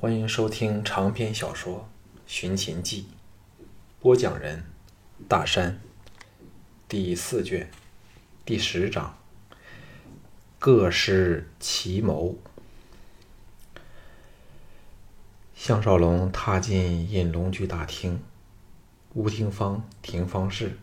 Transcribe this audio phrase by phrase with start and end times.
[0.00, 1.86] 欢迎收听长篇小说
[2.26, 3.02] 《寻秦记》，
[4.00, 4.64] 播讲人：
[5.28, 5.78] 大山，
[6.88, 7.70] 第四卷，
[8.46, 9.18] 第十章。
[10.58, 12.34] 各施奇谋。
[15.54, 18.22] 项少龙踏进引龙居大厅，
[19.12, 20.78] 吴廷芳、廷芳氏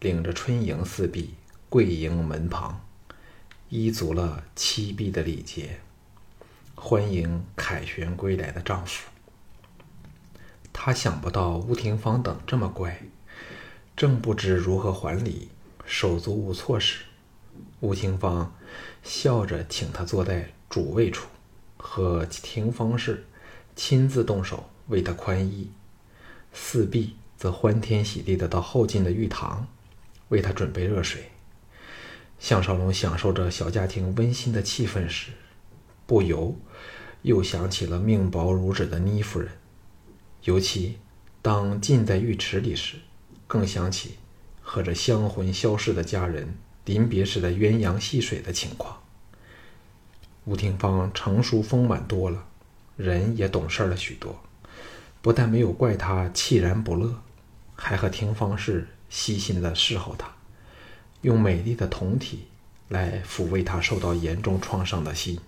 [0.00, 1.34] 领着春迎四婢
[1.68, 2.82] 跪迎门旁，
[3.68, 5.80] 依足了七婢的礼节。
[6.74, 9.08] 欢迎凯旋归来的丈夫。
[10.72, 13.00] 她想不到吴廷芳等这么乖，
[13.96, 15.48] 正不知如何还礼，
[15.86, 17.04] 手足无措时，
[17.80, 18.54] 吴廷芳
[19.02, 21.28] 笑着请她坐在主位处，
[21.76, 23.24] 和廷芳氏
[23.74, 25.70] 亲自动手为她宽衣。
[26.52, 29.66] 四壁则欢天喜地的到后进的浴堂，
[30.28, 31.30] 为她准备热水。
[32.38, 35.30] 项少龙享受着小家庭温馨的气氛时。
[36.06, 36.56] 不由
[37.22, 39.50] 又想起了命薄如纸的倪夫人，
[40.42, 40.98] 尤其
[41.40, 42.96] 当浸在浴池里时，
[43.46, 44.16] 更想起
[44.60, 49.00] 和这香魂消逝的家人临别时的鸳鸯戏水的情况。
[50.44, 52.44] 吴廷芳成熟丰满多了，
[52.96, 54.38] 人也懂事了许多，
[55.22, 57.22] 不但没有怪他气然不乐，
[57.74, 60.30] 还和廷芳氏细心的侍候他，
[61.22, 62.48] 用美丽的酮体
[62.88, 65.38] 来抚慰他受到严重创伤的心。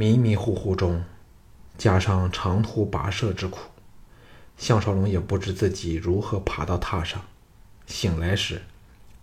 [0.00, 1.02] 迷迷糊糊中，
[1.76, 3.58] 加上长途跋涉之苦，
[4.56, 7.20] 项少龙也不知自己如何爬到榻上。
[7.84, 8.62] 醒来时，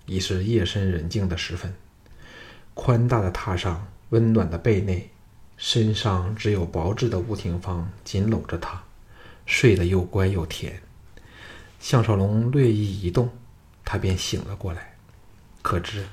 [0.05, 1.73] 已是夜深人静的时分。
[2.73, 5.09] 宽大的榻上，温暖的被内，
[5.55, 8.83] 身上只有薄质的吴廷芳紧搂着他，
[9.45, 10.81] 睡得又乖又甜。
[11.79, 13.29] 项少龙略一移动，
[13.85, 14.97] 他便醒了过来。
[15.61, 16.05] 可知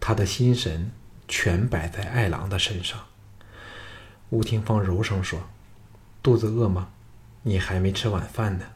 [0.00, 0.90] 他的心神
[1.28, 2.98] 全摆在爱郎的身上。
[4.30, 5.40] 吴廷芳柔声说
[6.22, 6.90] ：“肚子饿吗？
[7.44, 8.66] 你还没吃晚饭呢。”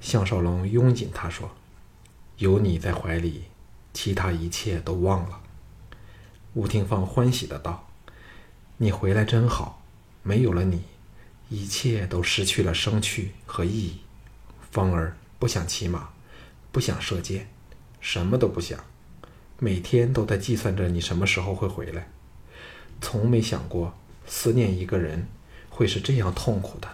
[0.00, 1.50] 项少龙拥紧她说
[2.38, 3.46] ：“有你在怀里，
[3.92, 5.40] 其他一切都忘了。”
[6.54, 7.88] 吴廷芳欢喜的道
[8.78, 9.82] ：“你回来真好，
[10.22, 10.84] 没有了你，
[11.48, 14.00] 一切都失去了生趣和意义。
[14.70, 16.10] 芳儿不想骑马，
[16.70, 17.48] 不想射箭，
[18.00, 18.78] 什么都不想，
[19.58, 22.08] 每天都在计算着你什么时候会回来，
[23.00, 23.92] 从没想过。”
[24.32, 25.26] 思念一个人，
[25.68, 26.88] 会是这样痛苦的。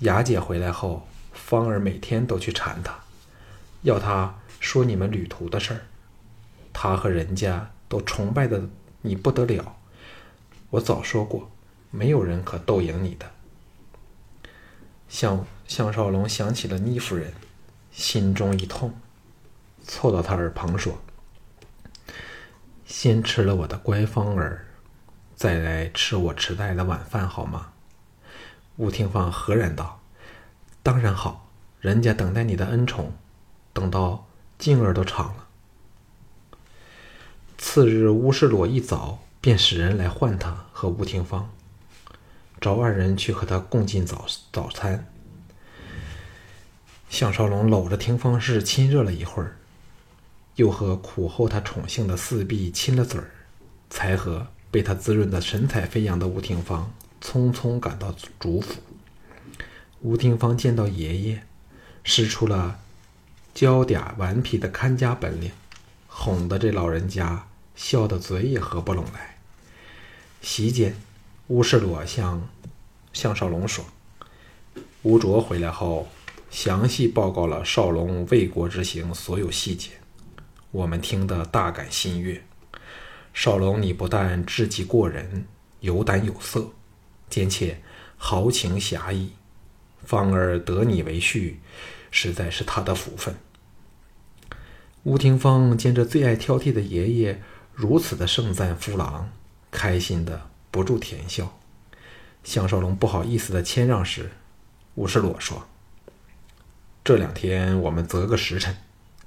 [0.00, 2.96] 雅姐回来后，芳儿每天都去缠她，
[3.82, 5.80] 要她说你们旅途的事儿。
[6.72, 8.68] 她和人家都崇拜的
[9.02, 9.76] 你不得了。
[10.70, 11.50] 我早说过，
[11.90, 13.28] 没有人可斗赢你的。
[15.08, 17.34] 向向少龙想起了倪夫人，
[17.90, 18.94] 心中一痛，
[19.82, 21.02] 凑到她耳旁说
[22.86, 24.66] ：“先吃了我的乖芳儿。”
[25.36, 27.72] 再来吃我迟带的晚饭好吗？
[28.76, 30.00] 吴廷芳何然道
[30.82, 31.48] ：“当然好，
[31.80, 33.12] 人家等待你的恩宠，
[33.72, 34.26] 等到
[34.58, 35.46] 劲儿都长了。”
[37.58, 41.50] 次日，乌世罗一早便使人来唤他和吴廷芳，
[42.60, 45.06] 找二人去和他共进早早餐。
[47.08, 49.56] 项少龙搂着廷芳氏亲热了一会儿，
[50.56, 53.30] 又和苦候他宠幸的四婢亲了嘴儿，
[53.90, 54.46] 才和。
[54.74, 56.92] 被他滋润的神采飞扬的吴廷芳
[57.22, 58.80] 匆匆赶到主府。
[60.00, 61.42] 吴廷芳见到爷爷，
[62.02, 62.80] 使出了
[63.54, 65.52] 娇嗲顽皮的看家本领，
[66.08, 67.46] 哄得这老人家
[67.76, 69.36] 笑得嘴也合不拢来。
[70.42, 70.96] 席间，
[71.46, 72.48] 乌世罗向
[73.12, 73.84] 向少龙说
[75.02, 76.08] ：“吴卓回来后，
[76.50, 79.90] 详细报告了少龙为国之行所有细节，
[80.72, 82.44] 我们听得大感心悦。”
[83.34, 85.44] 少龙，你不但智计过人，
[85.80, 86.70] 有胆有色，
[87.28, 87.82] 兼且
[88.16, 89.32] 豪情侠义，
[90.04, 91.56] 芳儿得你为婿，
[92.12, 93.34] 实在是他的福分。
[95.02, 97.42] 吴廷芳见这最爱挑剔的爷爷
[97.74, 99.28] 如此的盛赞夫郎，
[99.72, 101.58] 开心的不住甜笑。
[102.44, 104.30] 项少龙不好意思的谦让时，
[104.94, 105.66] 吴世罗说
[107.02, 108.76] ：“这两天我们择个时辰，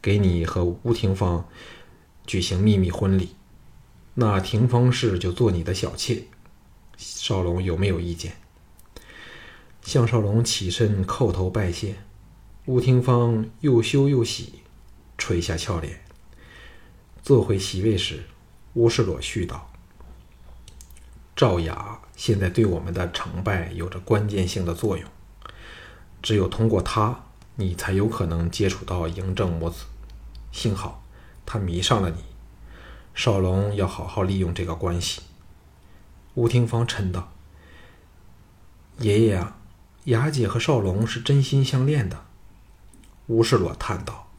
[0.01, 1.45] 给你和吴廷芳
[2.25, 3.31] 举行秘密婚礼。”
[4.19, 6.23] 那廷芳氏就做你的小妾，
[6.97, 8.35] 少龙有没有意见？
[9.83, 11.97] 项少龙起身叩头拜谢，
[12.65, 14.63] 吴廷芳又羞又喜，
[15.19, 16.01] 垂下俏脸。
[17.21, 18.23] 坐回席位时，
[18.73, 19.69] 乌世裸絮道
[21.37, 25.07] ：“赵雅现在对我们的成败有着关键性的作用，
[26.23, 27.25] 只有通过他，
[27.57, 29.85] 你才有可能接触到嬴政母子。
[30.51, 31.03] 幸好
[31.45, 32.23] 他迷上了你。”
[33.17, 35.23] 少龙要好好利用这个关系。
[36.35, 37.33] 吴廷芳嗔道
[39.01, 39.57] ：“爷爷啊，
[40.03, 42.25] 雅姐和少龙是真心相恋的。
[43.25, 44.29] 乌世罗叹道：“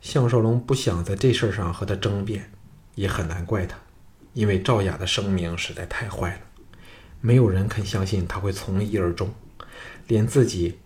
[0.00, 2.50] 项少龙不想在这事上和他争辩，
[2.94, 3.76] 也很难怪他，
[4.32, 6.40] 因为赵雅的声名实在太坏了，
[7.20, 9.34] 没有人肯相信他会从一而终，
[10.06, 10.78] 连自己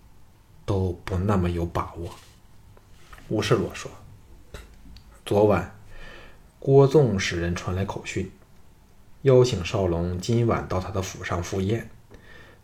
[0.67, 2.15] 都不那么有把握。
[3.29, 3.91] 吴世罗说
[5.25, 5.75] ：“昨晚
[6.59, 8.31] 郭纵使人传来口讯，
[9.23, 11.89] 邀请少龙今晚到他的府上赴宴，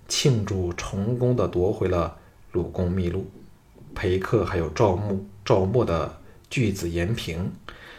[0.06, 2.18] 庆祝成功的夺回了
[2.52, 3.30] 鲁公秘录。
[3.94, 6.18] 陪客还有赵牧、赵默的。”
[6.52, 7.50] 巨子延平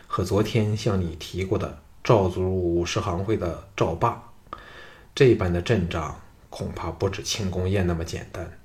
[0.06, 4.32] 和昨天向你提过的赵族武士行会的赵霸，
[5.16, 6.22] 这般的阵仗
[6.52, 8.63] 恐怕不止庆功宴那么简单。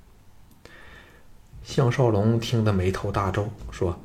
[1.69, 4.01] 项少龙听得眉头大皱，说：“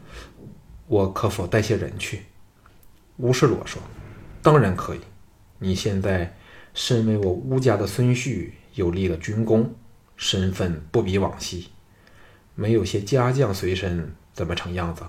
[0.86, 2.26] 我可否带些人去？”
[3.16, 3.80] 吴世罗说
[4.42, 5.00] ：“当然可以。
[5.60, 6.36] 你现在
[6.74, 9.74] 身为我吴家的孙婿，又立了军功，
[10.14, 11.68] 身份不比往昔，
[12.54, 15.02] 没有些家将随身，怎么成样子？”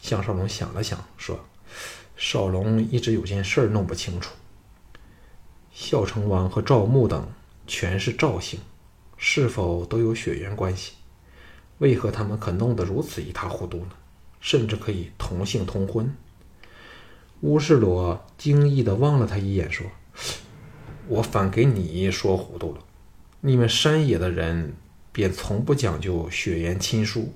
[0.00, 1.44] 项少龙想了想，说
[2.16, 4.32] ：“少龙一直有件事弄不清楚。
[5.72, 7.28] 孝成王和赵牧等
[7.66, 8.60] 全是赵姓，
[9.16, 10.92] 是否都有血缘关系？
[11.80, 13.90] 为何他们可弄得如此一塌糊涂呢？
[14.40, 16.10] 甚至可以同姓通婚？”
[17.42, 19.86] 乌世罗惊异地望了他一眼，说
[21.08, 22.80] ：“我反给你说糊涂了。
[23.40, 24.74] 你们山野的人
[25.10, 27.34] 便从不讲究血缘亲疏。”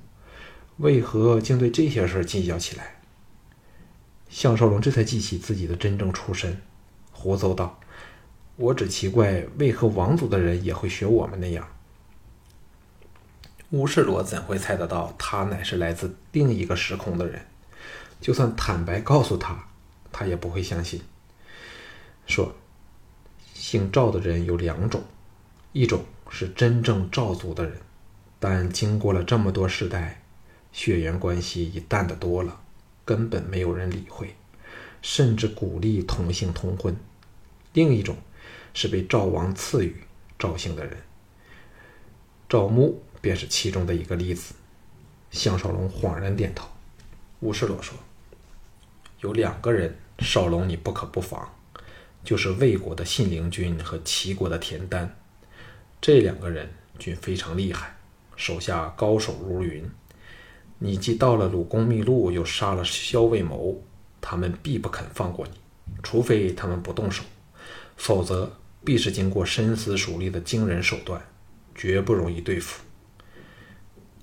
[0.77, 3.01] 为何竟对这些事计较起来？
[4.29, 6.61] 项少龙这才记起自己的真正出身，
[7.11, 7.79] 胡诌道
[8.57, 11.65] ：“我只奇怪，为何王族的人也会学我们那样？”
[13.71, 17.41] 乌世罗怎会猜得到，他乃是来自另一个时空的人？
[18.21, 19.67] 就算坦白告诉他，
[20.11, 21.01] 他也不会相信。
[22.27, 22.55] 说
[23.53, 25.03] ：“姓赵的人有两种，
[25.73, 27.73] 一种是真正赵族的人，
[28.39, 30.21] 但经过了这么多世代。”
[30.71, 32.59] 血缘关系已淡得多了，
[33.05, 34.35] 根本没有人理会，
[35.01, 36.93] 甚至鼓励同姓通婚。
[37.71, 38.17] 另一种
[38.73, 40.03] 是被赵王赐予
[40.37, 40.97] 赵姓的人，
[42.49, 44.53] 赵牧便是其中的一个例子。
[45.31, 46.69] 项少龙恍然点头。
[47.39, 47.97] 吴世罗说
[49.21, 51.51] ：“有两个人，少龙你不可不防，
[52.23, 55.17] 就是魏国的信陵君和齐国的田丹。
[55.99, 57.97] 这两个人均非常厉害，
[58.35, 59.83] 手下高手如云。”
[60.77, 63.81] 你既到了鲁公秘录，又杀了萧卫谋，
[64.21, 65.53] 他们必不肯放过你，
[66.03, 67.23] 除非他们不动手，
[67.97, 71.19] 否则必是经过深思熟虑的惊人手段，
[71.73, 72.84] 绝不容易对付。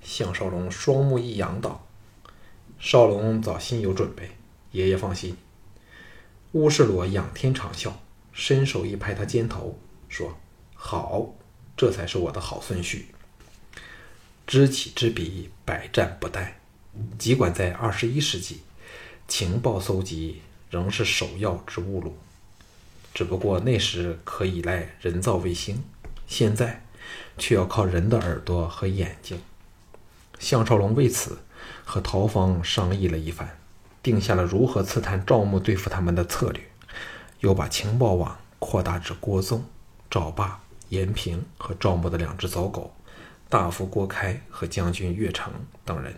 [0.03, 1.87] 项少龙双目一扬道
[2.79, 4.31] ：“少龙早心有准备，
[4.71, 5.37] 爷爷放心。”
[6.53, 7.91] 乌世罗仰天长啸，
[8.31, 9.79] 伸手一拍他肩头，
[10.09, 10.37] 说
[10.75, 11.33] ：“好，
[11.75, 13.03] 这才是我的好孙婿。”
[14.45, 16.51] 知己知彼，百战不殆。
[17.17, 18.61] 尽管在二十一世纪，
[19.27, 22.15] 情报搜集仍是首要之务路，
[23.13, 25.81] 只不过那时可依赖人造卫星，
[26.27, 26.85] 现在
[27.37, 29.41] 却要靠人的耳朵和眼睛。
[30.43, 31.39] 项少龙为此
[31.85, 33.57] 和陶芳商议了一番，
[34.03, 36.61] 定下了如何刺探赵牧对付他们的策略，
[37.39, 39.63] 又把情报网扩大至郭纵、
[40.11, 42.93] 赵霸、严平和赵牧的两只走狗。
[43.47, 45.53] 大夫郭开和将军岳成
[45.85, 46.13] 等人，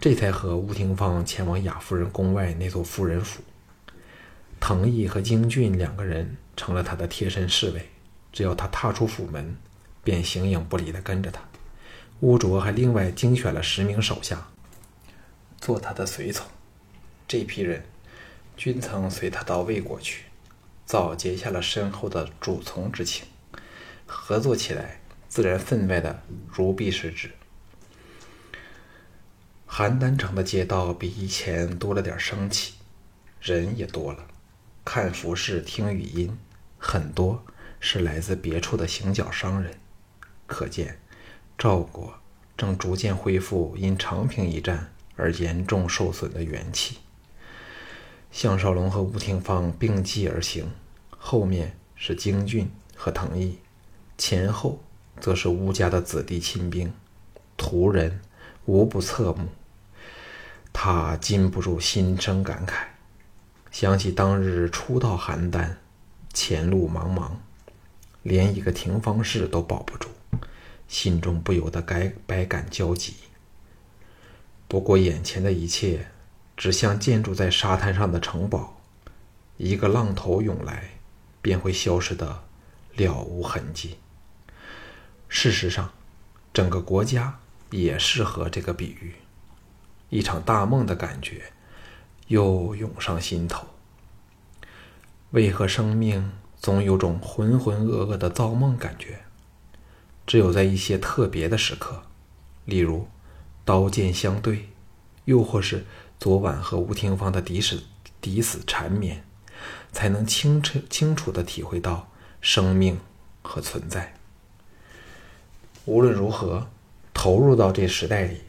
[0.00, 3.42] 这才和吴廷芳前往雅夫人宫外那座夫人府。
[4.58, 7.90] 滕毅和京俊两个人成了他的贴身侍卫，
[8.32, 9.56] 只要他踏出府门，
[10.02, 11.40] 便形影不离地跟着他。
[12.20, 14.48] 乌卓还另外精选了十名手下，
[15.60, 16.46] 做他的随从。
[17.28, 17.84] 这批人
[18.56, 20.24] 均曾随他到魏国去，
[20.84, 23.26] 早结下了深厚的主从之情，
[24.06, 25.00] 合作起来。
[25.28, 27.32] 自然分外的如臂使指。
[29.68, 32.74] 邯郸城的街道比以前多了点生气，
[33.42, 34.26] 人也多了，
[34.84, 36.38] 看服饰、听语音，
[36.78, 37.44] 很多
[37.80, 39.78] 是来自别处的行脚商人。
[40.46, 40.98] 可见
[41.58, 42.14] 赵国
[42.56, 46.98] 正逐渐恢复因长平一战而严重受损的元气。
[48.30, 50.70] 项少龙和吴廷芳并继而行，
[51.10, 53.58] 后面是京俊和滕毅，
[54.18, 54.80] 前后。
[55.18, 56.92] 则是吴家的子弟亲兵，
[57.56, 58.20] 途人
[58.66, 59.48] 无不侧目。
[60.74, 62.84] 他禁不住心生感慨，
[63.70, 65.70] 想起当日初到邯郸，
[66.34, 67.30] 前路茫茫，
[68.24, 70.10] 连一个廷方士都保不住，
[70.88, 73.14] 心中不由得该百感交集。
[74.68, 76.08] 不过眼前的一切，
[76.56, 78.80] 只像建筑在沙滩上的城堡，
[79.56, 80.90] 一个浪头涌来，
[81.40, 82.42] 便会消失的
[82.94, 83.98] 了无痕迹。
[85.28, 85.92] 事实上，
[86.52, 87.38] 整个国家
[87.70, 89.14] 也适合这个比喻。
[90.08, 91.52] 一场大梦的感觉
[92.28, 93.66] 又涌上心头。
[95.30, 99.25] 为何生命总有种浑浑噩噩的造梦感觉？
[100.26, 102.02] 只有在一些特别的时刻，
[102.64, 103.06] 例如
[103.64, 104.68] 刀剑相对，
[105.24, 105.84] 又或是
[106.18, 107.82] 昨晚和吴廷芳的敌死
[108.20, 109.22] 抵死缠绵，
[109.92, 112.98] 才能清楚清楚的体会到生命
[113.42, 114.14] 和存在。
[115.84, 116.66] 无论如何，
[117.14, 118.40] 投入到这时代里，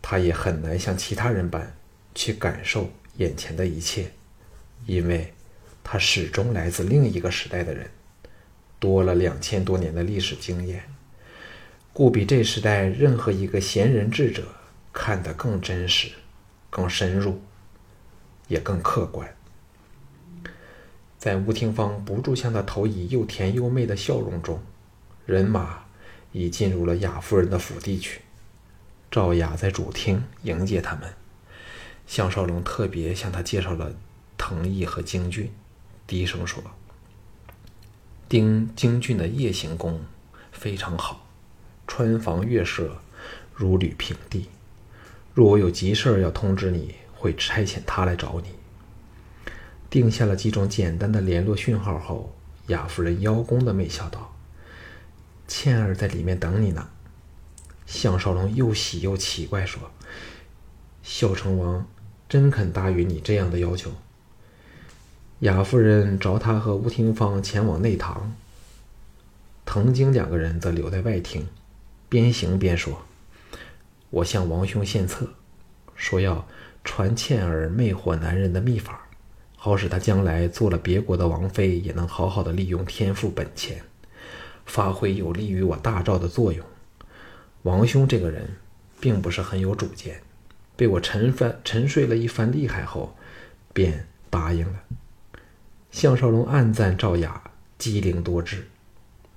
[0.00, 1.76] 他也很难像其他人般
[2.14, 4.10] 去感受眼前的一切，
[4.86, 5.34] 因为
[5.84, 7.90] 他始终来自另一个时代的人，
[8.78, 10.82] 多了两千多年的历史经验，
[11.98, 14.46] 故比这时代任何一个闲人智者
[14.92, 16.12] 看得更真实、
[16.70, 17.42] 更深入，
[18.46, 19.34] 也更客观。
[21.18, 24.62] 在吴廷芳不住向他投以又甜又媚的笑容中，
[25.26, 25.86] 人马。
[26.30, 28.20] 已进入了雅夫人的府邸去，
[29.10, 31.12] 赵雅在主厅迎接他们。
[32.06, 33.92] 项少龙特别向他介绍了
[34.36, 35.50] 藤毅和京俊，
[36.06, 36.62] 低声说
[38.28, 40.00] ：“丁京俊的夜行功
[40.52, 41.27] 非常好，
[41.88, 42.98] 穿房越舍，
[43.52, 44.46] 如履平地。
[45.34, 48.50] 若我有急事要通知你，会差遣他来找你。”
[49.90, 54.36] 定下了几种简单的联络讯号后，雅夫人邀功的媚笑道。
[55.48, 56.88] 倩儿在里面等你呢。
[57.86, 59.90] 项少龙又喜又奇怪，说
[61.02, 61.86] ：“孝成王
[62.28, 63.90] 真肯答应你这样的要求？”
[65.40, 68.34] 雅夫人找他和吴廷芳前往内堂，
[69.64, 71.48] 藤京两个人则留在外厅，
[72.08, 73.02] 边行边说
[74.10, 75.28] ：“我向王兄献策，
[75.94, 76.46] 说要
[76.82, 79.08] 传倩儿魅惑男人的秘法，
[79.56, 83.82] 好使他将来做了别国的王妃，也能好好的利用天赋本钱。”
[84.64, 86.62] 发挥有利于我大赵的作用。
[87.62, 88.56] 王兄这个人，
[89.00, 90.20] 并不是很有主见，
[90.76, 93.16] 被我沉翻沉睡了一番厉害后，
[93.72, 94.80] 便答应了。
[95.90, 97.42] 项少龙暗赞赵雅
[97.78, 98.68] 机灵多智，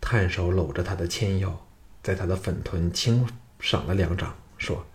[0.02, 1.66] 探手搂着她的纤腰，
[2.04, 3.28] 在他的粉臀轻
[3.60, 4.86] 赏了两掌，说：“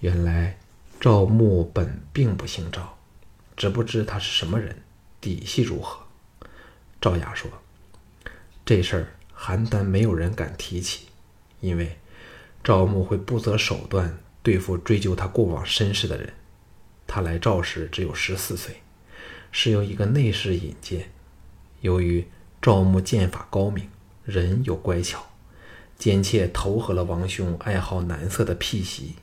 [0.00, 0.58] 原来
[1.00, 2.98] 赵牧本并不姓赵，
[3.56, 4.82] 只不知他是什么人，
[5.20, 6.00] 底细如何？”
[7.00, 7.50] 赵雅说
[8.64, 11.08] ：“这事儿。”邯郸没有人敢提起，
[11.58, 11.98] 因为
[12.62, 16.32] 赵牧会不择手段对付追究他过往身世的人。
[17.08, 18.82] 他来赵时只有十四岁，
[19.50, 21.10] 是由一个内侍引荐。
[21.80, 22.24] 由于
[22.60, 23.90] 赵牧剑法高明，
[24.24, 25.31] 人又乖巧，
[26.02, 29.14] 奸妾投合了王兄爱好男色的癖习，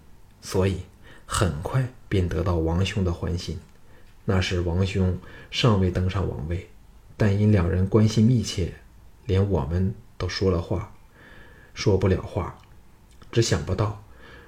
[0.41, 0.77] 所以
[1.25, 3.59] 很快便得到王兄的欢心。
[4.23, 5.19] 那时王兄
[5.51, 6.69] 尚未登上王位，
[7.17, 8.75] 但因两人关系密切，
[9.25, 9.93] 连我们。
[10.17, 10.93] 都说了话，
[11.73, 12.57] 说不了话，
[13.29, 14.01] 只想不到，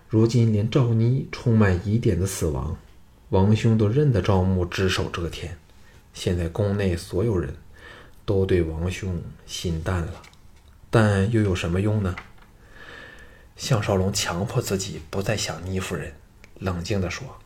[0.07, 2.77] 如今连赵妮充满疑点的死亡，
[3.27, 5.57] 王兄都认得赵牧只手遮天。
[6.13, 7.53] 现在宫内所有人
[8.23, 10.21] 都对王兄心淡了，
[10.91, 12.15] 但又有什么用呢？
[13.55, 16.13] 项少龙强迫自己不再想倪夫人，
[16.59, 17.39] 冷静地说：“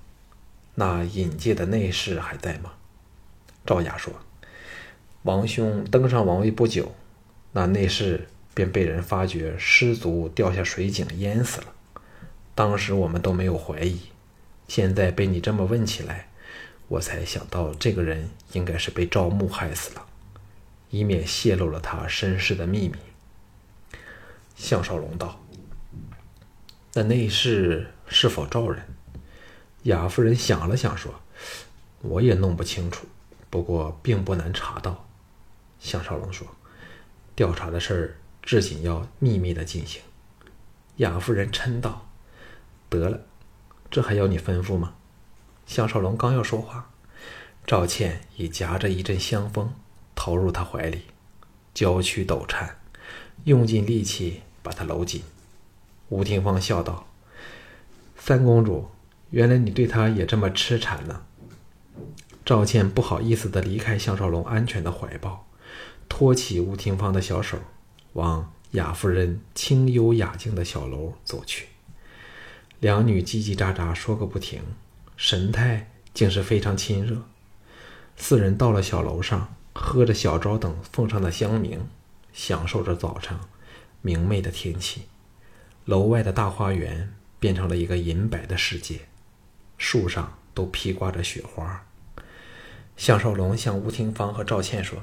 [0.75, 2.73] 那引介的内侍还在吗？”
[3.65, 4.13] 赵雅说
[5.23, 6.93] ：“王兄登上王位不久。”
[7.53, 11.67] 那内侍便被人发觉失足掉下水井淹死了。
[12.53, 13.99] 当时我们都没有怀疑，
[14.67, 16.27] 现在被你这么问起来，
[16.87, 20.05] 我才想到这个人应该是被赵牧害死了，
[20.89, 22.95] 以免泄露了他身世的秘密。
[24.55, 25.39] 项少龙道
[26.93, 28.83] ：“那内侍是否赵人？”
[29.83, 31.13] 雅夫人想了想说
[32.01, 33.05] ：“我也弄不清楚，
[33.49, 35.07] 不过并不难查到。”
[35.79, 36.47] 项少龙说。
[37.35, 40.01] 调查的事儿，至今要秘密的进行。
[40.95, 42.07] 雅夫人嗔道
[42.87, 43.19] ：“得了，
[43.91, 44.95] 这还要你吩咐吗？”
[45.67, 46.89] 项少龙刚要说话，
[47.67, 49.73] 赵倩已夹着一阵香风
[50.15, 51.07] 投入他怀里，
[51.73, 52.79] 娇躯抖颤，
[53.45, 55.23] 用尽力气把他搂紧。
[56.09, 57.07] 吴廷芳笑道
[58.15, 58.89] ：“三公主，
[59.31, 61.23] 原来你对他也这么痴缠呢。”
[62.45, 65.47] 赵倩不好意思地离开项少龙安全的怀抱。
[66.07, 67.57] 托起吴廷芳的小手，
[68.13, 71.67] 往雅夫人清幽雅静的小楼走去。
[72.79, 74.61] 两女叽叽喳喳说个不停，
[75.17, 77.23] 神态竟是非常亲热。
[78.15, 81.79] 四人到了小楼上，喝着小粥等奉上的香茗，
[82.35, 83.35] 享受着早晨
[84.01, 85.05] 明媚的天气。
[85.85, 89.01] 楼外的大花园变成了一个银白的世界，
[89.77, 91.85] 树上都披挂着雪花。
[92.97, 95.01] 向少龙向吴廷芳和赵倩说：“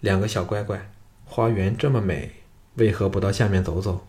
[0.00, 0.90] 两个小乖乖，
[1.24, 2.42] 花园这么美，
[2.74, 4.06] 为何不到下面走走？”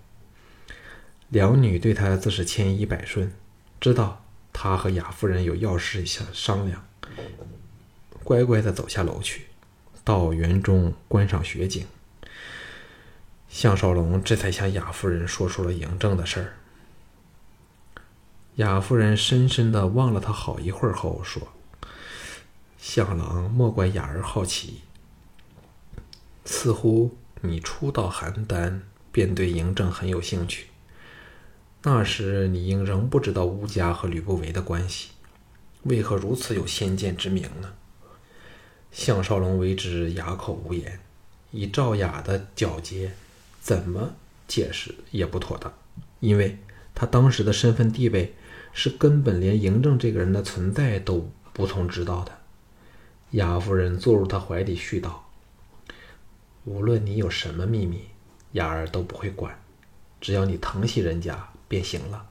[1.30, 3.32] 两女对他自是千依百顺，
[3.80, 6.86] 知道他和雅夫人有要事想商量，
[8.24, 9.48] 乖乖的走下楼去，
[10.04, 11.88] 到园中观赏雪景。
[13.54, 16.54] 项少龙这才向雅夫人说出了嬴政的事儿。
[18.56, 21.50] 雅夫人深深的望了他好一会儿后说。
[22.80, 24.82] 项郎莫怪雅儿好奇，
[26.44, 28.80] 似乎你初到邯郸
[29.12, 30.70] 便对嬴政很有兴趣。
[31.84, 35.12] 那时你应仍不知道乌家和吕不韦的关系，
[35.84, 37.74] 为何如此有先见之明呢？
[38.92, 41.00] 项少龙为之哑口无言，
[41.52, 43.14] 以赵雅的皎洁，
[43.64, 44.14] 怎么
[44.46, 45.72] 解释也不妥当，
[46.20, 46.58] 因为
[46.94, 48.36] 他当时的身份地位
[48.74, 52.40] 是根本连嬴政这个人的存在都不曾知道的。
[53.32, 55.30] 雅夫人坐入他怀里，絮道
[56.66, 58.10] ：“无论你有什么秘密，
[58.52, 59.58] 雅儿都不会管，
[60.20, 62.28] 只要你疼惜人家便行了。”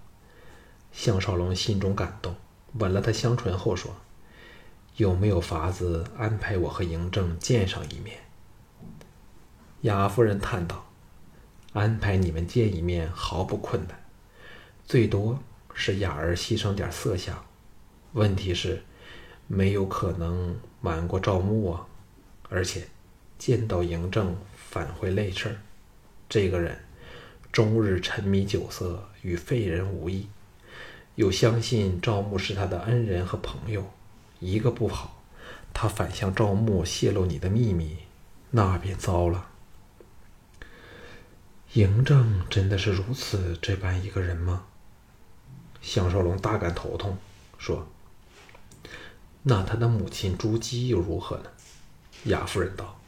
[0.93, 2.37] 项少龙心中感动，
[2.75, 3.97] 吻了她香唇后说
[4.97, 8.19] ：“有没有法子安排我和嬴政见上一面？”
[9.81, 10.87] 雅夫人叹道
[11.73, 13.99] ：“安排你们见一面毫不困难，
[14.87, 15.38] 最多
[15.75, 17.45] 是雅儿牺牲点色相。
[18.12, 18.83] 问题是，
[19.47, 21.87] 没有可能。”瞒过赵牧啊，
[22.49, 22.88] 而且
[23.38, 25.57] 见到嬴政反会累事儿。
[26.29, 26.76] 这个人
[27.52, 30.26] 终日沉迷酒色，与废人无异。
[31.14, 33.88] 又相信赵牧是他的恩人和朋友，
[34.41, 35.23] 一个不好，
[35.73, 37.99] 他反向赵牧泄露你的秘密，
[38.50, 39.52] 那便糟了。
[41.75, 44.67] 嬴政真的是如此这般一个人吗？
[45.81, 47.17] 项少龙大感头痛，
[47.57, 47.88] 说。
[49.43, 51.50] 那他的母亲朱姬又如何呢？
[52.25, 53.00] 雅夫人道：“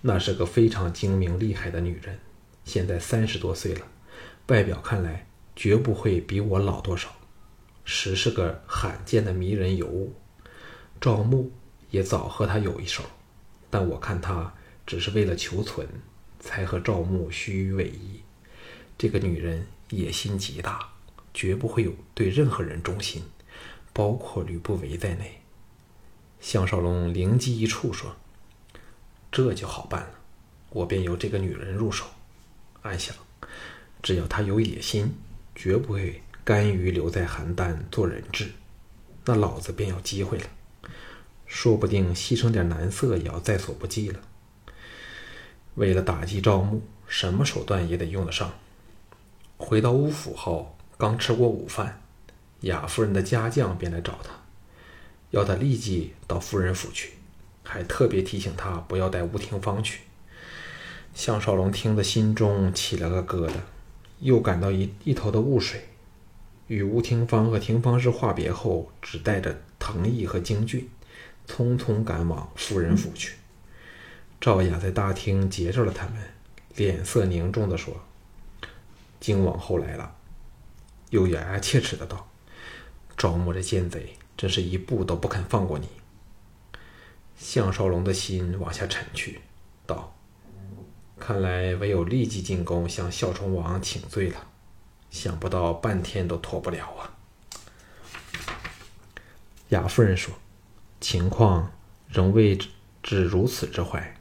[0.00, 2.18] 那是个非常精明厉害的女人，
[2.64, 3.86] 现在三十多岁了，
[4.46, 7.14] 外表看来绝不会比我老多少，
[7.84, 10.14] 实是个罕见的迷人尤物。
[10.98, 11.52] 赵牧
[11.90, 13.04] 也早和她有一手，
[13.68, 14.54] 但我看他
[14.86, 15.86] 只是为了求存，
[16.42, 18.20] 才和赵牧虚伪意。
[18.98, 20.90] 这个女人野心极大，
[21.32, 23.22] 绝不会有对任何人忠心，
[23.92, 25.38] 包括吕不韦在内。”
[26.40, 28.16] 项少龙灵机一触，说
[29.30, 30.14] ：“这就好办了，
[30.70, 32.04] 我便由这个女人入手。
[32.82, 33.14] 暗想，
[34.02, 35.14] 只要她有野心，
[35.54, 38.50] 绝不会甘于留在邯郸做人质，
[39.24, 40.46] 那老子便有机会了。
[41.46, 44.20] 说不定牺牲点男色也要在所不计了。
[45.74, 48.52] 为了打击赵牧，什么手段也得用得上。”
[49.56, 52.02] 回到乌府后，刚吃过午饭，
[52.62, 54.30] 雅夫人的家将便来找他。
[55.30, 57.12] 要他立即到夫人府去，
[57.62, 60.00] 还特别提醒他不要带吴廷芳去。
[61.14, 63.54] 项少龙听得心中起了个疙瘩，
[64.20, 65.88] 又感到一一头的雾水。
[66.66, 70.88] 与吴廷芳和廷芳氏话别后，只带着藤毅和京俊，
[71.46, 73.34] 匆匆赶往夫人府去。
[74.42, 76.14] 赵雅在大厅截着了他们，
[76.74, 77.94] 脸色凝重地说
[79.20, 80.16] ：“京王后来了。”
[81.10, 82.28] 又咬牙切齿的道
[83.16, 85.88] ：“赵牧这奸贼！”真是一步都不肯放过你。
[87.36, 89.40] 项少龙的心往下沉去，
[89.86, 90.12] 道
[91.20, 94.48] ：“看来唯有立即进宫向孝崇王请罪了。
[95.08, 97.14] 想不到半天都脱不了啊。”
[99.70, 100.34] 雅夫人说
[101.00, 101.70] ：“情况
[102.08, 102.58] 仍未
[103.04, 104.16] 至如此之坏，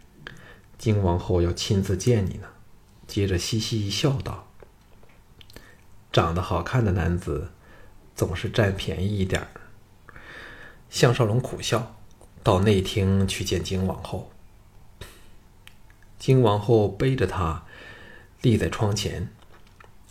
[0.81, 2.47] 金王后要亲自见你呢。”
[3.05, 4.47] 接着嘻嘻一笑，道
[6.11, 7.51] ：“长得好看的男子，
[8.15, 9.47] 总是占便宜一点儿。”
[10.89, 11.95] 项少龙苦笑，
[12.41, 14.31] 到内厅去见金王后。
[16.17, 17.63] 金王后背着他，
[18.41, 19.29] 立在窗前，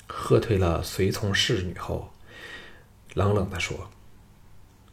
[0.06, 2.12] 喝退了随从侍女后，
[3.14, 3.90] 冷冷的说：“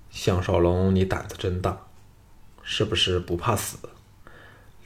[0.10, 1.88] 项少龙，你胆子真大，
[2.64, 3.78] 是不是不怕死？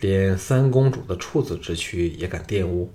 [0.02, 2.92] 连三公主的处子之躯也敢玷污？”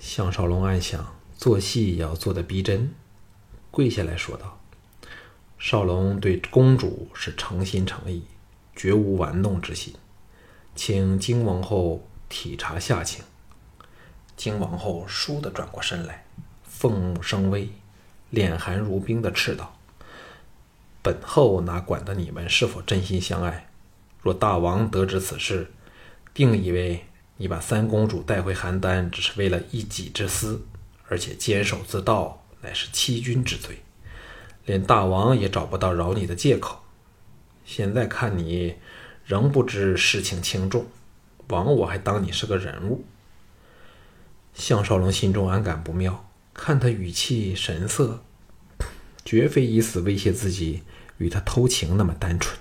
[0.00, 2.94] 项少龙暗想，做戏也要做的逼真，
[3.70, 4.58] 跪下来说道。
[5.58, 8.24] 少龙对公主是诚心诚意，
[8.74, 9.94] 绝无玩弄之心，
[10.74, 13.24] 请金王后体察下情。
[14.36, 16.24] 金王后倏地转过身来，
[16.64, 17.68] 凤目生威，
[18.30, 19.76] 脸寒如冰的斥道
[21.00, 23.68] ：“本后哪管得你们是否真心相爱？
[24.22, 25.70] 若大王得知此事，
[26.32, 27.04] 定以为
[27.36, 30.64] 你把三公主带回邯郸只是为了一己之私，
[31.08, 33.78] 而且坚守自盗，乃是欺君之罪。”
[34.64, 36.84] 连大王也找不到饶你的借口，
[37.64, 38.76] 现在看你
[39.24, 40.86] 仍不知事情轻重，
[41.48, 43.04] 枉我还当你是个人物。
[44.54, 48.22] 项少龙心中暗感不妙，看他语气神色，
[49.24, 50.84] 绝非以死威胁自己
[51.18, 52.56] 与他偷情那么单纯，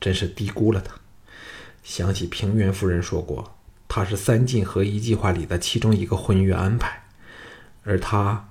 [0.00, 0.94] 真是低估了他。
[1.82, 3.56] 想起平原夫人说过，
[3.88, 7.04] 他是三晋合一计划里的其中一个婚约安排，
[7.82, 8.50] 而他，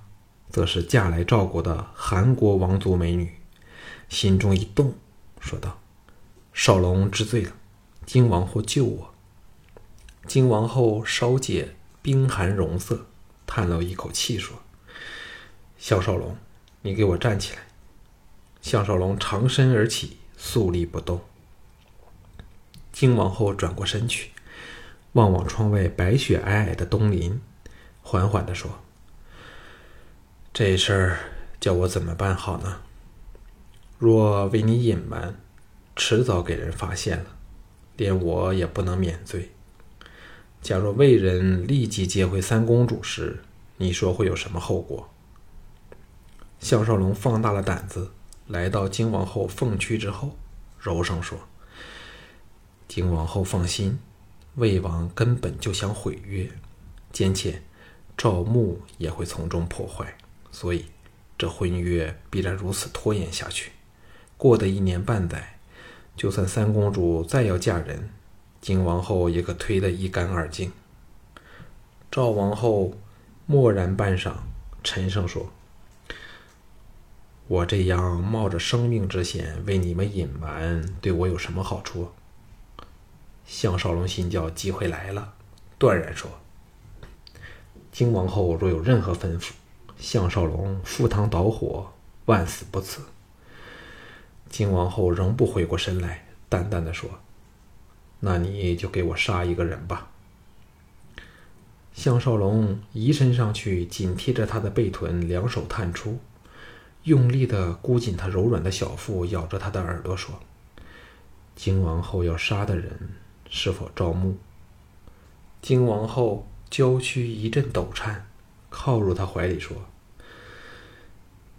[0.50, 3.32] 则是嫁来赵国的韩国王族美女，
[4.10, 4.96] 心中一动，
[5.40, 5.80] 说道
[6.54, 7.52] ：“少龙知罪了，
[8.06, 9.14] 金王后救我。”
[10.26, 13.06] 金王后稍解冰寒容色，
[13.46, 14.58] 叹了一口气说
[15.78, 16.36] ：“项少龙，
[16.82, 17.62] 你给我站起来。”
[18.62, 21.22] 项少龙长身而起，肃立不动。
[23.00, 24.32] 金王后转过身去，
[25.12, 27.40] 望望窗外白雪皑皑的东林，
[28.02, 28.80] 缓缓地说
[30.52, 31.20] ：“这事儿
[31.60, 32.80] 叫我怎么办好呢？
[34.00, 35.36] 若为你隐瞒，
[35.96, 37.26] 迟早给人发现了，
[37.98, 39.52] 连我也不能免罪。
[40.64, 43.44] 假若魏人立即接回三公主时，
[43.78, 45.08] 你说会有什么后果？”
[46.60, 48.10] 项少龙放大了胆子，
[48.48, 50.36] 来到金王后凤躯之后，
[50.80, 51.38] 柔声说。
[52.88, 54.00] 金王后放心，
[54.56, 56.50] 魏王根本就想毁约，
[57.12, 57.62] 兼且
[58.18, 60.18] 赵牧也会从中破坏，
[60.52, 60.86] 所以
[61.38, 63.72] 这婚约必然如此拖延下去。
[64.38, 65.60] 过的一年半载，
[66.16, 68.10] 就算三公主再要嫁人，
[68.62, 70.72] 金王后也可推得一干二净。
[72.10, 72.94] 赵王后
[73.46, 74.34] 默然半晌，
[74.84, 75.52] 沉声说
[77.48, 82.10] ：“我这样冒着生命之险为你们隐瞒，对我有什么好处？”
[83.48, 85.34] 项少龙心叫机会来了，
[85.80, 86.30] 断然说
[87.92, 89.52] ：“金王后若有任何吩咐，
[89.98, 91.94] 项少龙赴汤蹈火，
[92.26, 93.02] 万死不辞。”
[94.52, 97.10] 金王后仍不回过身来，淡淡的说
[98.20, 100.12] ：“那你就给我杀一个人吧。”
[101.96, 106.20] 项少龙移身上去，紧贴着他的背臀，两手探出，
[107.04, 110.36] 用力的箍紧他柔软的小腹，咬着他的耳朵说
[111.56, 113.10] ：“金王后要杀的人。”
[113.50, 114.38] 是否赵牧？
[115.62, 118.28] 金王后娇躯一阵抖颤，
[118.70, 119.78] 靠入他怀里说：“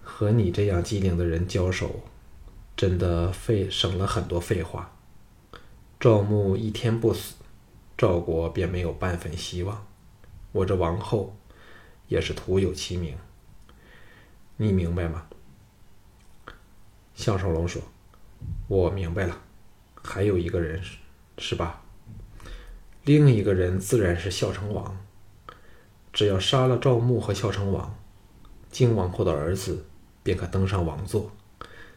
[0.03, 2.05] 和你这样机灵的人交手，
[2.77, 4.95] 真的费省了很多废话。
[5.99, 7.35] 赵牧一天不死，
[7.97, 9.87] 赵国便没有半分希望。
[10.53, 11.37] 我这王后
[12.07, 13.17] 也是徒有其名。
[14.57, 15.27] 你明白吗？”
[17.15, 17.83] 项少龙说
[18.69, 19.41] ：“我明白了。
[20.03, 20.81] 还有一个人
[21.39, 21.83] 是。”吧？
[23.05, 24.99] 另一个人自然是孝成王。
[26.13, 27.99] 只要杀了赵牧和孝成王，
[28.71, 29.87] 靖王后的儿子
[30.23, 31.31] 便可登上王座。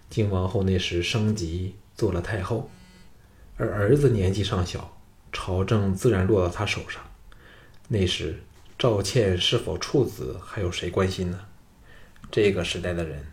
[0.10, 2.70] 靖王后那时升级做了太后，
[3.58, 4.98] 而儿子年纪尚小，
[5.32, 7.02] 朝政自然落到他手上。
[7.88, 8.42] 那时
[8.78, 11.40] 赵倩是否处子，还有谁关心呢？
[12.30, 13.26] 这个时代的人，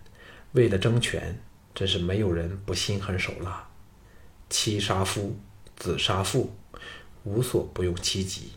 [0.52, 1.38] 为了争权，
[1.74, 3.68] 真是没有人不心狠手辣，
[4.48, 5.38] 妻杀夫。
[5.78, 6.52] 子杀父，
[7.24, 8.50] 无所不用其极。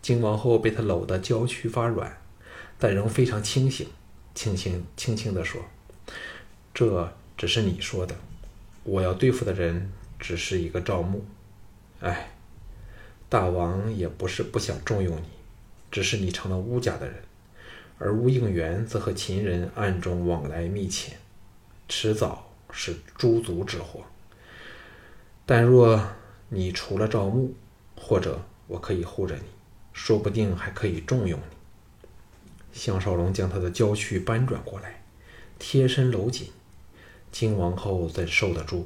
[0.00, 2.20] 靖王后被他搂得娇躯发软，
[2.78, 3.86] 但仍非常清醒，
[4.34, 5.62] 轻轻轻轻地说
[6.74, 8.16] ：“这只是你说的，
[8.82, 11.24] 我要对付的人只是一个赵牧。
[12.00, 12.30] 哎，
[13.28, 15.28] 大王也不是不想重用你，
[15.90, 17.22] 只是你成了乌家的人，
[17.98, 21.16] 而乌应元则和秦人暗中往来密切，
[21.88, 24.00] 迟早是诛族之祸。
[25.46, 26.02] 但若……”
[26.54, 27.54] 你除了赵牧，
[27.96, 29.42] 或者我可以护着你，
[29.94, 31.56] 说不定还可以重用你。
[32.74, 35.02] 项少龙将他的娇躯扳转过来，
[35.58, 36.50] 贴身搂紧。
[37.30, 38.84] 金王后怎受得住？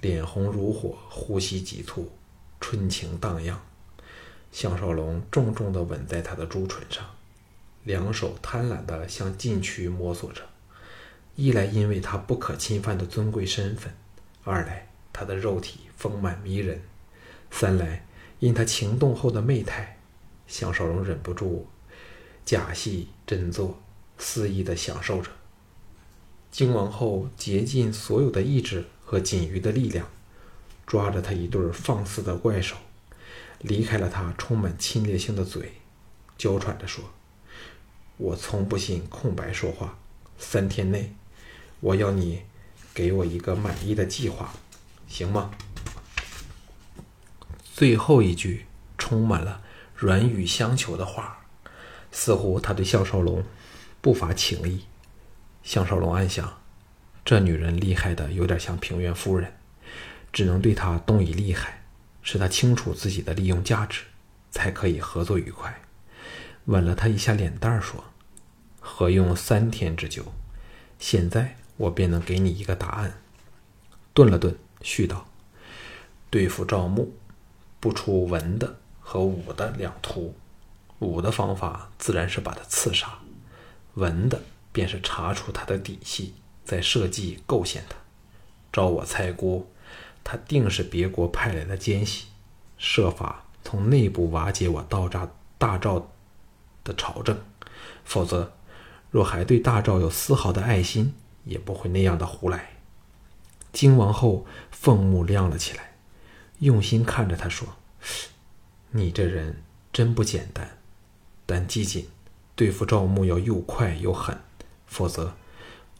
[0.00, 2.10] 脸红如火，呼吸急促，
[2.58, 3.60] 春情荡漾。
[4.50, 7.04] 项少龙重重地吻在她的朱唇上，
[7.82, 10.40] 两手贪婪地向禁区摸索着。
[11.36, 13.92] 一来因为他不可侵犯的尊贵身份，
[14.44, 16.80] 二来他的肉体丰满迷人。
[17.56, 18.04] 三来，
[18.40, 19.96] 因他情动后的媚态，
[20.48, 21.68] 项少龙忍不住
[22.44, 23.80] 假戏真做，
[24.18, 25.30] 肆意的享受着。
[26.50, 30.04] 金王后竭尽所有的意志和仅余的力量，
[30.84, 32.74] 抓着他一对放肆的怪手，
[33.60, 35.74] 离开了他充满侵略性的嘴，
[36.36, 37.04] 娇喘着说
[38.18, 39.96] ：“我从不信空白说话。
[40.36, 41.14] 三天内，
[41.78, 42.42] 我要你
[42.92, 44.52] 给我一个满意的计划，
[45.06, 45.52] 行吗？”
[47.76, 49.60] 最后一句充满了
[49.96, 51.44] 软语相求的话，
[52.12, 53.42] 似乎他对项少龙
[54.00, 54.84] 不乏情意。
[55.64, 56.62] 项少龙暗想：
[57.24, 59.52] 这女人厉害的有点像平原夫人，
[60.32, 61.82] 只能对他动以利害，
[62.22, 64.04] 使他清楚自己的利用价值，
[64.52, 65.82] 才可以合作愉快。
[66.66, 68.04] 吻了他一下脸蛋儿，说
[68.78, 70.32] ：“何用三天之久？
[71.00, 73.20] 现在我便能给你一个答案。”
[74.14, 75.26] 顿了顿，续道
[76.30, 77.12] ：“对付赵牧，
[77.84, 80.34] 不出文的和武的两途。
[81.00, 83.18] 武的方法自然是把他刺杀，
[83.92, 84.40] 文的
[84.72, 86.32] 便是查出他的底细，
[86.64, 87.96] 再设计构陷他。
[88.72, 89.70] 照我猜估。”
[90.24, 92.28] 他定是别国派来的奸细，
[92.78, 96.10] 设法从内部瓦解我道诈大赵
[96.82, 97.38] 的朝政。
[98.06, 98.50] 否则，
[99.10, 101.12] 若还对大赵有丝毫的爱心，
[101.44, 102.70] 也不会那样的胡来。
[103.70, 105.93] 金王后凤目亮了起来，
[106.58, 107.76] 用心看着他说
[108.92, 109.62] ：“你这人
[109.92, 110.78] 真不简单，
[111.46, 112.08] 但记紧，
[112.54, 114.38] 对付赵牧要又快又狠，
[114.86, 115.36] 否则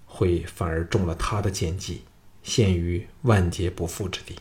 [0.06, 2.04] 会反而中了他的奸计。”
[2.44, 4.36] 陷于万劫不复之地。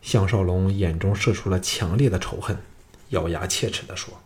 [0.00, 2.58] 项少龙眼中射出了强烈的仇恨，
[3.10, 4.22] 咬牙切齿地说：“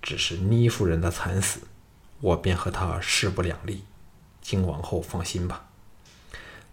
[0.00, 1.62] 只是倪夫人的惨死，
[2.20, 3.82] 我便和他势不两立。
[4.40, 5.68] 金王后放心吧。”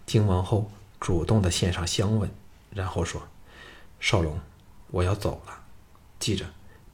[0.06, 0.70] 金王后
[1.00, 2.30] 主动的献上香吻，
[2.70, 3.26] 然后说
[3.98, 4.38] ：“少龙，
[4.90, 5.64] 我要走了，
[6.20, 6.44] 记着，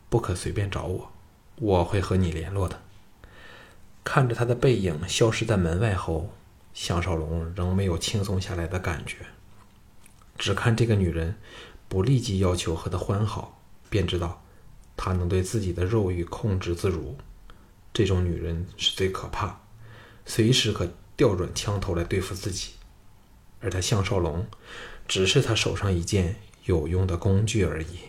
[0.09, 1.13] 不可随便找我，
[1.57, 2.81] 我会和你联络的。”
[4.03, 6.33] 看着他的背影消失在门外后。
[6.73, 9.17] 项少龙仍没有轻松下来的感觉，
[10.37, 11.35] 只看这个女人
[11.89, 14.43] 不立即要求和他欢好，便知道
[14.95, 17.17] 她能对自己的肉欲控制自如。
[17.95, 19.59] 这种女人是最可怕，
[20.27, 22.73] 随时可调转枪头来对付自己，
[23.61, 24.47] 而他项少龙
[25.09, 28.01] 只是他手上一件有用的工具而已。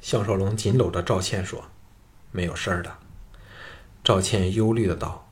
[0.00, 1.66] 项少龙紧搂着赵倩说
[2.32, 2.98] ：“没有事儿的。”
[4.04, 5.24] 赵倩忧虑的道。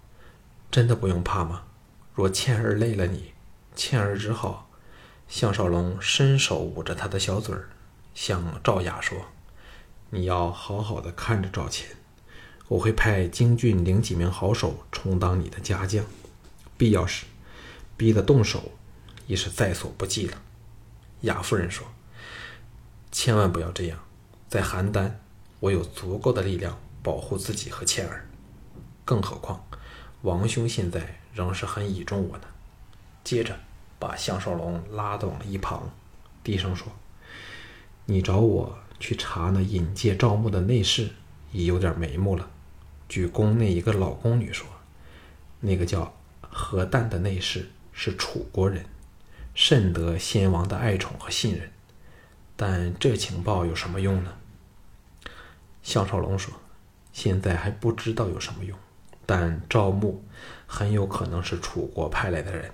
[0.68, 1.62] 真的不用怕吗？
[2.12, 3.32] 若倩儿累了你，
[3.74, 4.68] 倩儿只好。
[5.28, 7.70] 项少龙伸手捂着她的小嘴儿，
[8.14, 9.16] 向赵雅说
[10.10, 11.96] ：“你要好好的看着赵倩，
[12.68, 16.04] 我会派京俊领几名好手充当你的家将，
[16.76, 17.26] 必要时
[17.96, 18.72] 逼得动手，
[19.26, 20.42] 已是在所不计了。”
[21.22, 21.86] 雅夫人说
[23.10, 23.98] ：“千万不要这样，
[24.48, 25.10] 在邯郸，
[25.60, 28.28] 我有足够的力量保护自己和倩儿，
[29.04, 29.64] 更何况……”
[30.22, 32.48] 王兄现在仍是很倚重我的。
[33.22, 33.56] 接着，
[33.98, 35.88] 把项少龙拉到了一旁，
[36.42, 36.92] 低声说
[38.06, 41.10] ：“你找我去查那引介赵牧的内侍，
[41.52, 42.50] 已有点眉目了。
[43.08, 44.66] 据宫内一个老宫女说，
[45.60, 48.84] 那个叫何旦的内侍是楚国人，
[49.54, 51.72] 甚得先王的爱宠和信任。
[52.54, 54.34] 但这情报有什么用呢？”
[55.82, 56.52] 项少龙说
[57.12, 58.78] ：“现在还不知道有什么用。”
[59.24, 60.22] 但赵牧
[60.66, 62.70] 很有可能是楚国派来的人，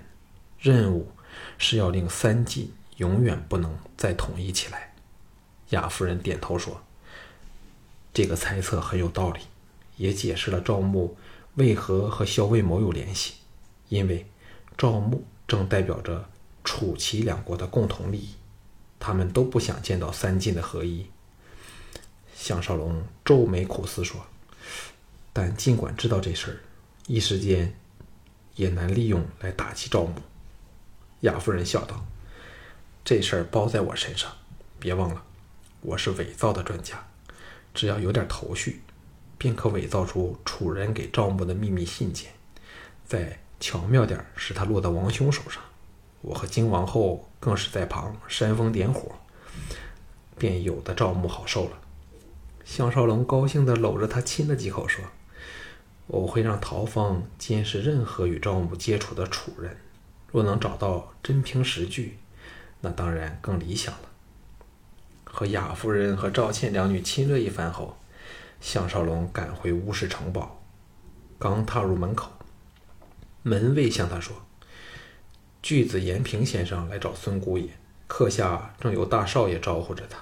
[0.59, 1.11] 任务
[1.57, 4.93] 是要令三晋永远不能再统一起来。
[5.69, 6.83] 雅夫人点头说
[8.13, 9.39] ：“这个猜测很有道理，
[9.97, 11.17] 也解释了赵牧
[11.55, 13.33] 为何和萧卫谋有联系，
[13.89, 14.27] 因为
[14.77, 16.29] 赵牧正代表着
[16.63, 18.35] 楚齐两国的共同利益，
[18.99, 21.07] 他们都不想见到三晋的合一。”
[22.35, 24.25] 项少龙皱眉苦思说。
[25.35, 26.57] 但尽管知道这事儿，
[27.07, 27.73] 一时间
[28.55, 30.13] 也难利用来打击赵牧。
[31.21, 32.05] 雅夫人笑道
[33.03, 34.31] ：“这事儿包在我身上，
[34.79, 35.23] 别忘了，
[35.81, 37.03] 我是伪造的专家。
[37.73, 38.83] 只要有点头绪，
[39.39, 42.31] 便可伪造出楚人给赵牧的秘密信件，
[43.07, 45.63] 在巧妙点使他落到王兄手上。
[46.19, 49.15] 我和金王后更是在旁煽风点火，
[50.37, 51.77] 便有的赵牧好受了。”
[52.65, 55.05] 项少龙高兴地搂着他亲了几口，说。
[56.07, 59.77] 我会让陶芳监视任何与赵牧接触的楚人，
[60.29, 62.19] 若能找到真凭实据，
[62.81, 64.09] 那当然更理想了。
[65.23, 67.95] 和雅夫人和赵倩两女亲热一番后，
[68.59, 70.61] 项少龙赶回乌氏城堡，
[71.39, 72.29] 刚踏入门口，
[73.43, 74.35] 门卫向他说
[75.61, 77.69] ：“巨子延平先生来找孙姑爷，
[78.07, 80.17] 客下正有大少爷招呼着他。”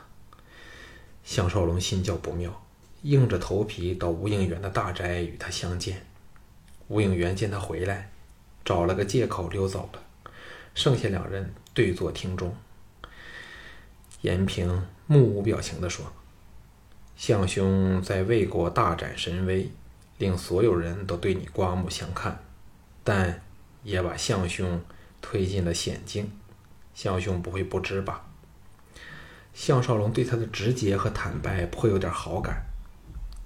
[1.24, 2.62] 项少龙心叫不妙。
[3.04, 6.06] 硬着头皮到吴应元的大宅与他相见。
[6.88, 8.12] 吴应元见他回来，
[8.64, 10.32] 找了个借口溜走了，
[10.76, 12.56] 剩下两人对坐厅中。
[14.22, 16.14] 延平目无表情地说
[17.18, 19.72] ：“项兄在魏国大展神威，
[20.20, 22.44] 令所有人都对你刮目相看，
[23.04, 23.42] 但
[23.84, 24.84] 也把项兄
[25.22, 26.32] 推进了险境。
[26.94, 28.28] 项兄不会不知吧？”
[29.54, 32.66] 项少龙对他的直接和坦白颇有点好感。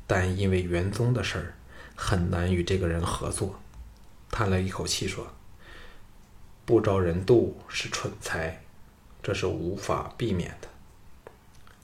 [0.08, 1.56] 但因为元宗的事儿，
[1.96, 3.60] 很难与这个人合作。
[4.30, 5.34] 叹了一口气说
[6.64, 8.62] ：“不招人妒是蠢材，
[9.24, 10.68] 这是无法避免的。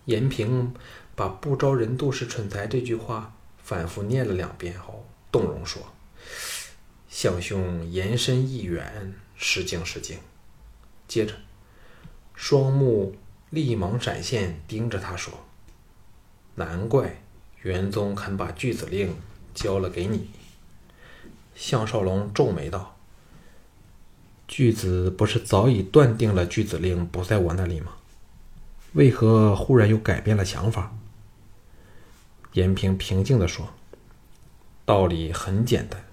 [0.05, 0.73] 严平
[1.15, 5.81] 把“不招人妒是蠢材”这句话反复念了两遍后，动容说
[7.11, 10.17] ：“向兄言深意远，失敬失敬。”
[11.07, 11.35] 接着，
[12.33, 13.15] 双目
[13.51, 15.45] 立忙闪现，盯着他说
[16.55, 17.21] ：“难怪
[17.61, 19.13] 元宗肯把巨子令
[19.53, 20.29] 交了给你。”
[21.53, 22.97] 项少龙皱眉道
[24.47, 27.91] ：“巨子不是早已断定了巨子令不在我那里吗？
[28.93, 30.95] 为何忽然又改变了想法？”
[32.53, 33.73] 严平平静地说
[34.85, 36.03] ：“道理很简单，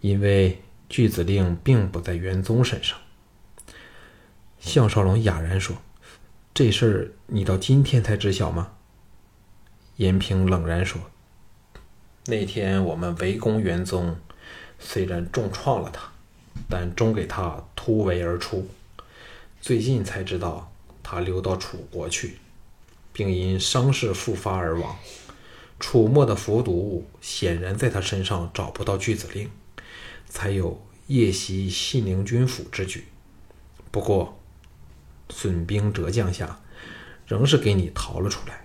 [0.00, 2.98] 因为巨子令并不在元宗身上。”
[4.60, 5.76] 项少龙哑然说
[6.52, 8.72] ：“这事儿你到今天才知晓吗？”
[9.96, 11.00] 严平冷然说
[12.26, 14.16] ：“那天我们围攻元宗，
[14.78, 16.12] 虽然重创了他，
[16.68, 18.68] 但终给他突围而出。
[19.60, 22.38] 最近才知道他流到楚国去，
[23.12, 24.96] 并因伤势复发而亡。
[25.80, 29.50] 楚墨的服毒显然在他身上找不到巨子令，
[30.28, 33.08] 才有夜袭信陵君府之举。
[33.90, 34.34] 不过。”
[35.30, 36.58] 损兵折将下，
[37.26, 38.64] 仍是给你逃了出来。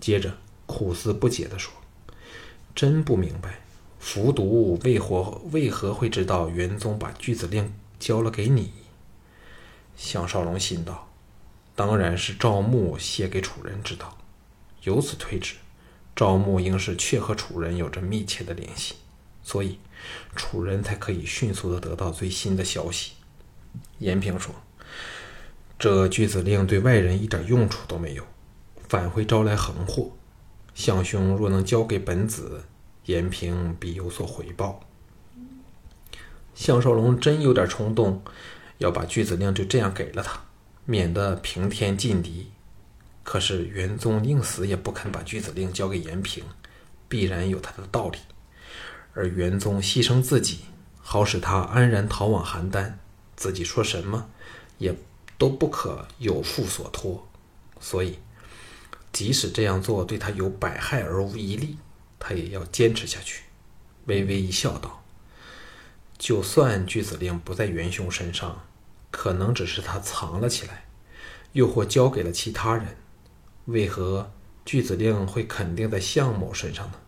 [0.00, 1.70] 接着苦思不解地说
[2.74, 3.60] ：“真不明白，
[3.98, 8.72] 服毒为何为何会知道元宗把巨子令交了给你？”
[9.94, 11.10] 项少龙心道
[11.76, 14.16] ：“当然是赵牧写给楚人知道。
[14.84, 15.56] 由此推知，
[16.16, 18.94] 赵牧应是确和楚人有着密切的联系，
[19.42, 19.78] 所以
[20.36, 23.12] 楚人才可以迅速的得到最新的消息。”
[23.98, 24.54] 严平说。
[25.78, 28.22] 这巨子令对外人一点用处都没有，
[28.86, 30.12] 反会招来横祸。
[30.74, 32.64] 相兄若能交给本子，
[33.06, 34.80] 延平必有所回报。
[36.54, 38.22] 项少龙真有点冲动，
[38.76, 40.38] 要把巨子令就这样给了他，
[40.84, 42.50] 免得平天尽敌。
[43.22, 46.44] 可是元宗宁死也不肯把巨子令交给延平，
[47.08, 48.18] 必然有他的道理。
[49.14, 50.60] 而元宗牺牲自己，
[51.00, 52.94] 好使他安然逃往邯郸，
[53.36, 54.28] 自己说什么
[54.78, 54.94] 也。
[55.40, 57.26] 都不可有负所托，
[57.80, 58.18] 所以
[59.10, 61.78] 即使这样做对他有百害而无一利，
[62.18, 63.44] 他也要坚持下去。
[64.04, 65.02] 微微一笑，道
[66.18, 68.66] ：“就算巨子令不在元凶身上，
[69.10, 70.84] 可能只是他藏了起来，
[71.52, 72.98] 又或交给了其他人。
[73.64, 74.30] 为何
[74.66, 76.98] 巨子令会肯定在项某身上呢？”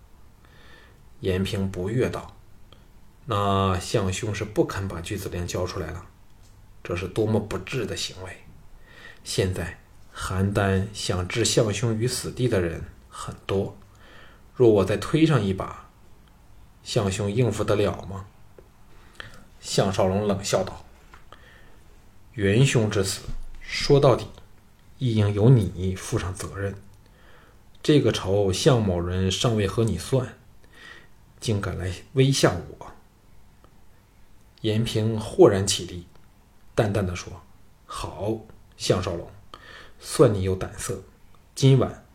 [1.22, 2.37] 严平不悦道
[3.26, 6.04] ：“那项兄是不肯把巨子令交出来了？”
[6.82, 8.38] 这是多么不智的行为！
[9.22, 9.78] 现在
[10.12, 13.76] 邯郸想置项兄于死地的人很多，
[14.56, 15.88] 若我再推上一把，
[16.82, 18.26] 项兄应付得了吗？
[19.61, 20.85] 项少龙冷笑道
[22.35, 23.20] ：“元凶之死，
[23.61, 24.26] 说到底，
[24.98, 26.74] 亦应由你负上责任。
[27.80, 30.37] 这个仇，项某人尚未和你算，
[31.42, 32.87] 竟敢来威吓我！”
[34.62, 36.07] 严平豁然起立。
[36.74, 37.42] 淡淡的说
[37.85, 38.35] ：“好，
[38.78, 39.31] 项少龙，
[40.00, 41.02] 算你有胆色。
[41.55, 42.07] 今晚，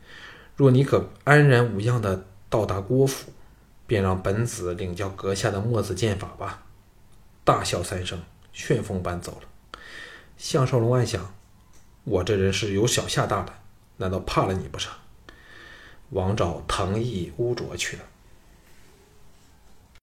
[0.55, 3.31] 若你可安然无恙的到达郭府，
[3.85, 6.63] 便让本子领教阁下的墨子剑法吧。”
[7.45, 8.19] 大笑三声，
[8.51, 9.47] 旋风般走了。
[10.37, 11.35] 项少龙暗想
[12.03, 13.53] ：“我这人是由小吓大的，
[13.97, 14.91] 难道怕了你不成？”
[16.11, 18.03] 王找藤毅污浊去了。